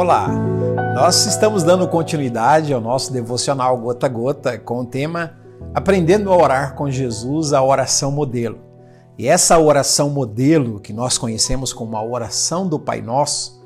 [0.00, 0.30] Olá!
[0.94, 5.36] Nós estamos dando continuidade ao nosso devocional Gota a Gota com o tema
[5.74, 8.60] Aprendendo a Orar com Jesus, a oração modelo.
[9.18, 13.62] E essa oração modelo, que nós conhecemos como a oração do Pai Nosso,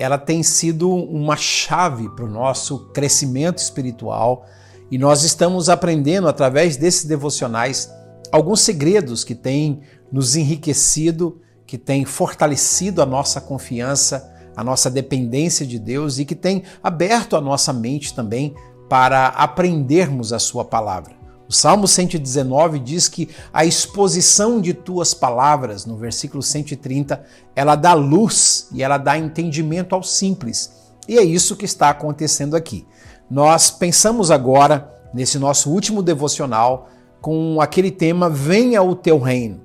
[0.00, 4.46] ela tem sido uma chave para o nosso crescimento espiritual
[4.90, 7.88] e nós estamos aprendendo através desses devocionais
[8.32, 15.64] alguns segredos que têm nos enriquecido, que têm fortalecido a nossa confiança a nossa dependência
[15.64, 18.56] de Deus e que tem aberto a nossa mente também
[18.88, 21.14] para aprendermos a Sua palavra.
[21.48, 27.94] O Salmo 119 diz que a exposição de tuas palavras, no versículo 130, ela dá
[27.94, 30.72] luz e ela dá entendimento ao simples.
[31.06, 32.84] E é isso que está acontecendo aqui.
[33.30, 36.88] Nós pensamos agora, nesse nosso último devocional,
[37.20, 39.60] com aquele tema Venha o teu reino.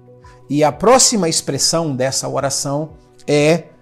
[0.48, 2.92] E a próxima expressão dessa oração
[3.28, 3.73] é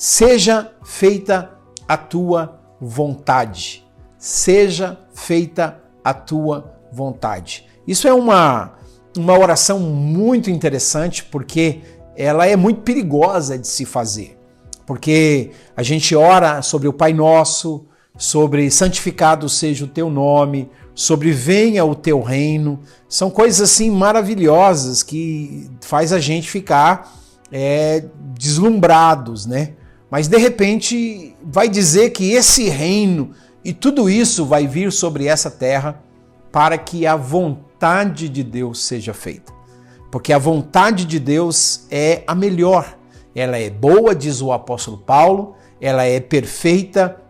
[0.00, 3.84] Seja feita a tua vontade.
[4.16, 7.66] Seja feita a tua vontade.
[7.84, 8.74] Isso é uma,
[9.16, 11.80] uma oração muito interessante porque
[12.16, 14.38] ela é muito perigosa de se fazer.
[14.86, 17.84] Porque a gente ora sobre o Pai Nosso,
[18.16, 22.78] sobre santificado seja o teu nome, sobre venha o teu reino.
[23.08, 27.12] São coisas assim maravilhosas que faz a gente ficar
[27.50, 28.04] é,
[28.38, 29.74] deslumbrados, né?
[30.10, 33.32] Mas de repente vai dizer que esse reino
[33.64, 36.02] e tudo isso vai vir sobre essa terra
[36.50, 39.52] para que a vontade de Deus seja feita.
[40.10, 42.96] Porque a vontade de Deus é a melhor.
[43.34, 47.20] Ela é boa, diz o apóstolo Paulo, ela é perfeita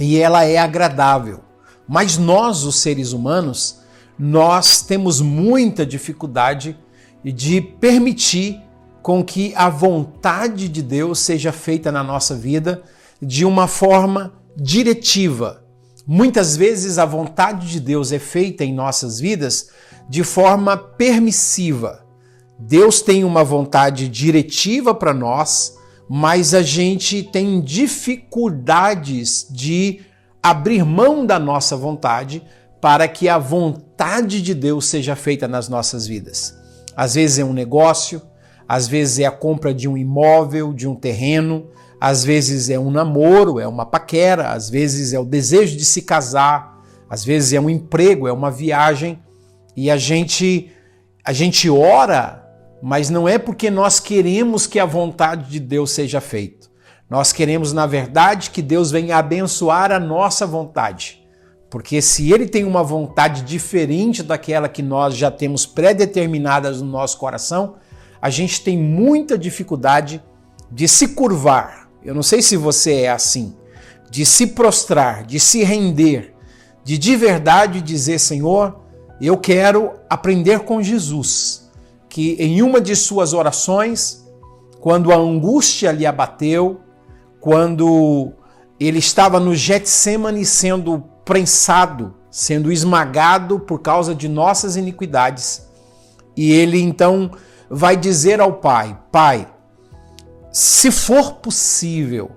[0.00, 1.40] e ela é agradável.
[1.86, 3.80] Mas nós, os seres humanos,
[4.18, 6.76] nós temos muita dificuldade
[7.22, 8.60] de permitir
[9.08, 12.82] com que a vontade de Deus seja feita na nossa vida
[13.22, 15.64] de uma forma diretiva.
[16.06, 19.70] Muitas vezes a vontade de Deus é feita em nossas vidas
[20.10, 22.04] de forma permissiva.
[22.58, 30.02] Deus tem uma vontade diretiva para nós, mas a gente tem dificuldades de
[30.42, 32.42] abrir mão da nossa vontade
[32.78, 36.54] para que a vontade de Deus seja feita nas nossas vidas.
[36.94, 38.20] Às vezes é um negócio,
[38.68, 41.66] às vezes é a compra de um imóvel, de um terreno,
[41.98, 46.02] às vezes é um namoro, é uma paquera, às vezes é o desejo de se
[46.02, 49.18] casar, às vezes é um emprego, é uma viagem,
[49.74, 50.70] e a gente
[51.24, 52.44] a gente ora,
[52.82, 56.68] mas não é porque nós queremos que a vontade de Deus seja feita.
[57.10, 61.22] Nós queremos, na verdade, que Deus venha abençoar a nossa vontade.
[61.70, 67.18] Porque se ele tem uma vontade diferente daquela que nós já temos pré-determinadas no nosso
[67.18, 67.76] coração,
[68.20, 70.22] a gente tem muita dificuldade
[70.70, 71.88] de se curvar.
[72.04, 73.54] Eu não sei se você é assim,
[74.10, 76.34] de se prostrar, de se render,
[76.84, 78.80] de de verdade dizer: Senhor,
[79.20, 81.68] eu quero aprender com Jesus.
[82.08, 84.26] Que em uma de suas orações,
[84.80, 86.80] quando a angústia lhe abateu,
[87.40, 88.32] quando
[88.80, 95.66] ele estava no Getsemane sendo prensado, sendo esmagado por causa de nossas iniquidades,
[96.36, 97.30] e ele então
[97.70, 99.48] vai dizer ao pai: Pai,
[100.50, 102.30] se for possível,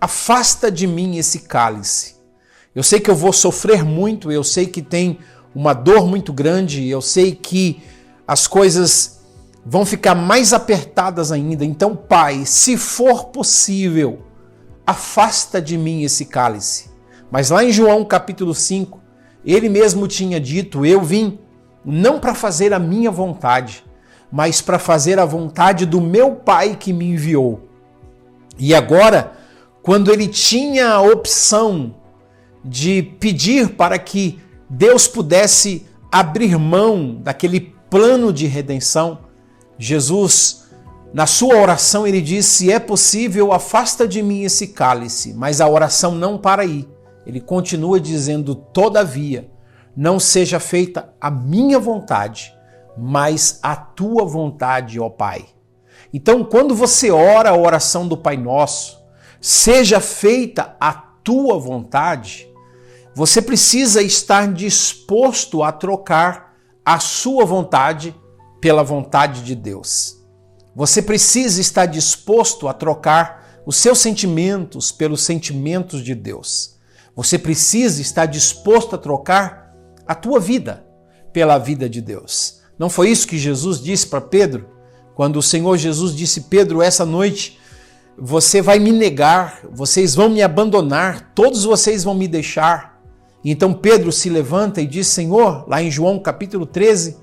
[0.00, 2.16] afasta de mim esse cálice.
[2.74, 5.18] Eu sei que eu vou sofrer muito, eu sei que tem
[5.54, 7.82] uma dor muito grande, eu sei que
[8.26, 9.20] as coisas
[9.64, 11.64] vão ficar mais apertadas ainda.
[11.64, 14.22] Então, Pai, se for possível,
[14.86, 16.90] afasta de mim esse cálice.
[17.30, 19.00] Mas lá em João capítulo 5,
[19.44, 21.38] ele mesmo tinha dito: Eu vim
[21.84, 23.84] não para fazer a minha vontade,
[24.32, 27.68] mas para fazer a vontade do meu Pai que me enviou.
[28.58, 29.32] E agora,
[29.82, 31.94] quando ele tinha a opção
[32.64, 39.18] de pedir para que Deus pudesse abrir mão daquele plano de redenção,
[39.78, 40.64] Jesus,
[41.12, 45.34] na sua oração, ele disse: Se é possível, afasta de mim esse cálice.
[45.34, 46.88] Mas a oração não para aí.
[47.26, 49.50] Ele continua dizendo: Todavia,
[49.96, 52.54] não seja feita a minha vontade,
[52.96, 55.46] mas a tua vontade, ó Pai.
[56.12, 58.98] Então, quando você ora a oração do Pai Nosso,
[59.40, 62.48] seja feita a tua vontade,
[63.14, 66.54] você precisa estar disposto a trocar
[66.84, 68.14] a sua vontade
[68.60, 70.18] pela vontade de Deus.
[70.74, 76.78] Você precisa estar disposto a trocar os seus sentimentos pelos sentimentos de Deus.
[77.14, 79.74] Você precisa estar disposto a trocar
[80.06, 80.86] a tua vida
[81.32, 82.61] pela vida de Deus.
[82.82, 84.66] Não foi isso que Jesus disse para Pedro?
[85.14, 87.56] Quando o Senhor Jesus disse: Pedro, essa noite
[88.18, 93.00] você vai me negar, vocês vão me abandonar, todos vocês vão me deixar.
[93.44, 97.18] Então Pedro se levanta e diz: Senhor, lá em João capítulo 13,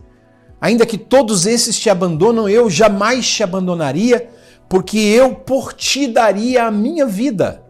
[0.61, 4.29] ainda que todos esses te abandonam, eu jamais te abandonaria,
[4.69, 7.65] porque eu por ti daria a minha vida.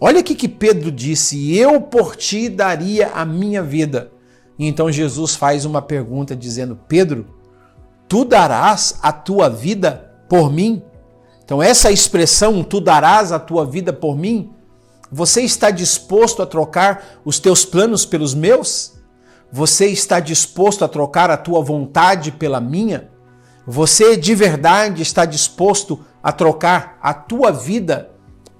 [0.00, 4.17] Olha aqui que Pedro disse: Eu por ti daria a minha vida.
[4.58, 7.26] E então Jesus faz uma pergunta dizendo: Pedro,
[8.08, 10.82] tu darás a tua vida por mim?
[11.44, 14.52] Então, essa expressão, tu darás a tua vida por mim,
[15.10, 18.92] você está disposto a trocar os teus planos pelos meus?
[19.50, 23.08] Você está disposto a trocar a tua vontade pela minha?
[23.66, 28.10] Você de verdade está disposto a trocar a tua vida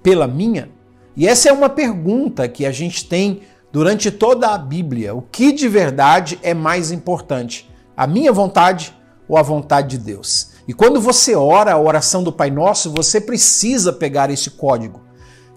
[0.01, 0.71] pela minha?
[1.15, 5.13] E essa é uma pergunta que a gente tem durante toda a Bíblia.
[5.13, 7.69] O que de verdade é mais importante?
[7.95, 8.95] A minha vontade
[9.27, 10.51] ou a vontade de Deus?
[10.67, 15.01] E quando você ora a oração do Pai Nosso, você precisa pegar esse código.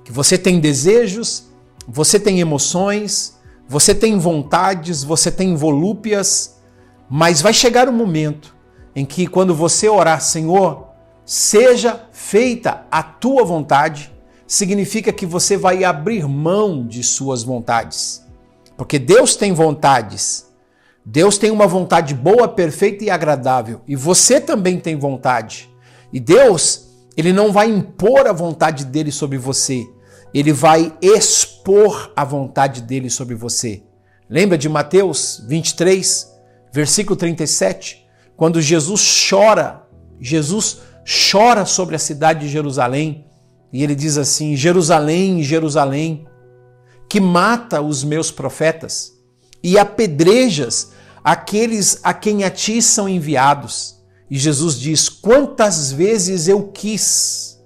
[0.04, 1.44] Que você tem desejos,
[1.86, 3.38] você tem emoções,
[3.68, 6.56] você tem vontades, você tem volúpias,
[7.08, 8.56] mas vai chegar um momento
[8.94, 10.88] em que quando você orar, Senhor,
[11.24, 14.12] seja feita a tua vontade,
[14.54, 18.24] significa que você vai abrir mão de suas vontades.
[18.76, 20.52] Porque Deus tem vontades
[21.04, 25.68] Deus tem uma vontade boa, perfeita e agradável, e você também tem vontade.
[26.12, 29.84] E Deus, ele não vai impor a vontade dele sobre você,
[30.32, 33.82] ele vai expor a vontade dele sobre você.
[34.30, 36.32] Lembra de Mateus 23,
[36.72, 38.06] versículo 37,
[38.36, 39.82] quando Jesus chora,
[40.20, 40.82] Jesus
[41.30, 43.26] chora sobre a cidade de Jerusalém,
[43.72, 46.26] e ele diz assim: Jerusalém, Jerusalém,
[47.08, 49.12] que mata os meus profetas
[49.62, 50.92] e apedrejas
[51.24, 53.96] aqueles a quem a ti são enviados.
[54.30, 57.60] E Jesus diz: Quantas vezes eu quis.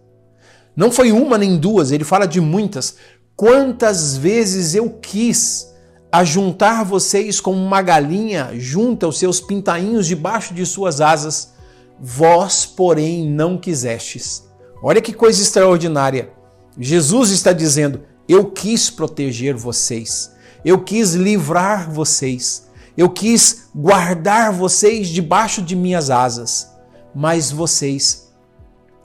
[0.76, 2.96] Não foi uma nem duas, ele fala de muitas.
[3.34, 5.74] Quantas vezes eu quis
[6.12, 11.52] ajuntar vocês como uma galinha junta os seus pintainhos debaixo de suas asas,
[11.98, 14.45] vós, porém, não quisestes.
[14.88, 16.30] Olha que coisa extraordinária.
[16.78, 20.32] Jesus está dizendo: Eu quis proteger vocês,
[20.64, 26.70] eu quis livrar vocês, eu quis guardar vocês debaixo de minhas asas,
[27.12, 28.32] mas vocês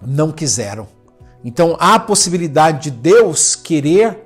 [0.05, 0.87] não quiseram.
[1.43, 4.19] Então há a possibilidade de Deus querer,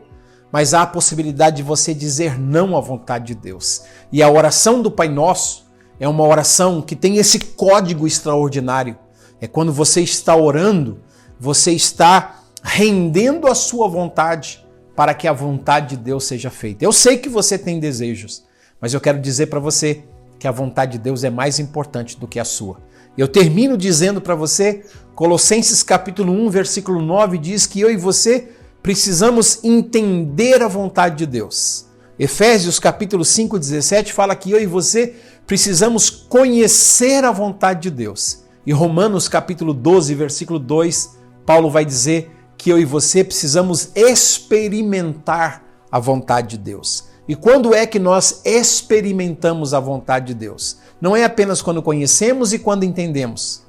[0.51, 3.83] mas há a possibilidade de você dizer não à vontade de Deus.
[4.11, 5.67] E a oração do Pai Nosso
[6.01, 8.97] é uma oração que tem esse código extraordinário.
[9.39, 10.99] É quando você está orando,
[11.39, 14.65] você está rendendo a sua vontade
[14.95, 16.85] para que a vontade de Deus seja feita.
[16.85, 18.43] Eu sei que você tem desejos,
[18.79, 20.03] mas eu quero dizer para você
[20.39, 22.77] que a vontade de Deus é mais importante do que a sua.
[23.17, 28.49] Eu termino dizendo para você, Colossenses capítulo 1, versículo 9 diz que eu e você
[28.83, 31.85] precisamos entender a vontade de Deus.
[32.19, 35.15] Efésios capítulo 5, 17 fala que eu e você
[35.47, 38.43] precisamos conhecer a vontade de Deus.
[38.65, 45.63] E Romanos capítulo 12, versículo 2, Paulo vai dizer que eu e você precisamos experimentar
[45.91, 47.07] a vontade de Deus.
[47.27, 50.77] E quando é que nós experimentamos a vontade de Deus?
[51.01, 53.63] Não é apenas quando conhecemos e quando entendemos.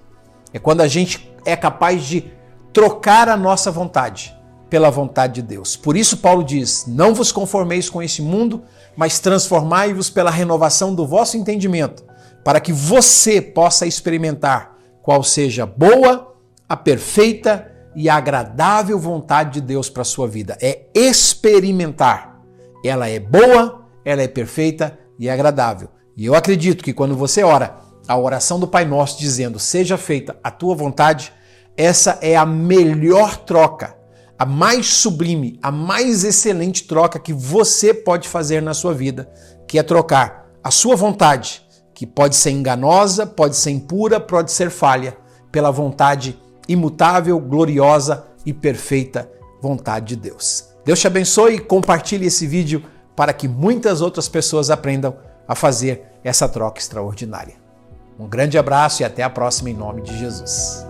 [0.53, 2.33] É quando a gente é capaz de
[2.73, 4.37] trocar a nossa vontade
[4.69, 5.77] pela vontade de Deus.
[5.77, 8.63] Por isso, Paulo diz: Não vos conformeis com este mundo,
[8.97, 12.05] mas transformai-vos pela renovação do vosso entendimento,
[12.45, 16.36] para que você possa experimentar qual seja boa,
[16.69, 20.59] a perfeita e agradável vontade de Deus para a sua vida.
[20.61, 22.41] É experimentar.
[22.85, 25.89] Ela é boa, ela é perfeita e é agradável.
[26.17, 30.37] E eu acredito que quando você ora a oração do Pai Nosso dizendo: Seja feita
[30.45, 31.33] a tua vontade,
[31.77, 33.97] essa é a melhor troca,
[34.39, 39.31] a mais sublime, a mais excelente troca que você pode fazer na sua vida,
[39.67, 41.63] que é trocar a sua vontade,
[41.95, 45.17] que pode ser enganosa, pode ser impura, pode ser falha,
[45.51, 49.31] pela vontade imutável, gloriosa e perfeita
[49.61, 50.69] vontade de Deus.
[50.85, 52.85] Deus te abençoe e compartilhe esse vídeo
[53.17, 55.17] para que muitas outras pessoas aprendam
[55.49, 57.55] a fazer essa troca extraordinária.
[58.19, 60.86] Um grande abraço e até a próxima em nome de Jesus.